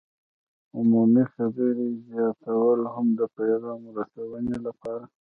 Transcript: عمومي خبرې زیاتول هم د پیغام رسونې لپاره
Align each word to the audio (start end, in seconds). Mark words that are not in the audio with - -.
عمومي 0.77 1.23
خبرې 1.33 1.87
زیاتول 2.09 2.79
هم 2.93 3.07
د 3.19 3.21
پیغام 3.37 3.81
رسونې 3.97 4.57
لپاره 4.67 5.03